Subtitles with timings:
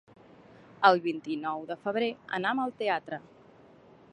[0.89, 2.09] El vint-i-nou de febrer
[2.41, 3.21] anam al teatre.